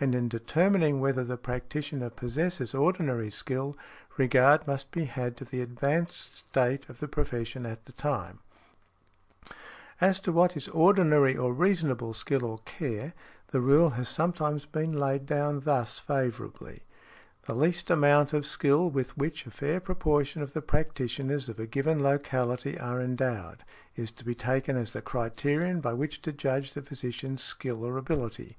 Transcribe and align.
And 0.00 0.14
in 0.14 0.30
determining 0.30 1.00
whether 1.00 1.22
the 1.22 1.36
practitioner 1.36 2.08
possesses 2.08 2.74
ordinary 2.74 3.30
skill, 3.30 3.74
regard 4.16 4.66
must 4.66 4.90
be 4.90 5.04
had 5.04 5.36
to 5.36 5.44
the 5.44 5.60
advanced 5.60 6.34
state 6.38 6.88
of 6.88 6.98
the 6.98 7.06
profession 7.06 7.66
at 7.66 7.84
the 7.84 7.92
time. 7.92 8.38
As 10.00 10.18
to 10.20 10.32
what 10.32 10.56
is 10.56 10.68
ordinary 10.68 11.36
or 11.36 11.52
reasonable 11.52 12.14
skill 12.14 12.46
or 12.46 12.56
care, 12.64 13.12
the 13.48 13.60
rule 13.60 13.90
has 13.90 14.08
sometimes 14.08 14.64
been 14.64 14.94
laid 14.94 15.26
down 15.26 15.60
thus 15.60 15.98
favourably, 15.98 16.78
"The 17.42 17.54
least 17.54 17.90
amount 17.90 18.32
of 18.32 18.46
skill 18.46 18.88
with 18.88 19.14
which 19.18 19.44
a 19.44 19.50
fair 19.50 19.78
proportion 19.80 20.40
of 20.40 20.54
the 20.54 20.62
practitioners 20.62 21.50
of 21.50 21.60
a 21.60 21.66
given 21.66 22.02
locality 22.02 22.80
are 22.80 23.02
endowed, 23.02 23.62
is 23.94 24.10
to 24.12 24.24
be 24.24 24.34
taken 24.34 24.74
as 24.74 24.92
the 24.94 25.02
criterion 25.02 25.82
by 25.82 25.92
which 25.92 26.22
to 26.22 26.32
judge 26.32 26.72
the 26.72 26.80
physician's 26.80 27.42
skill 27.44 27.84
or 27.84 27.98
ability". 27.98 28.56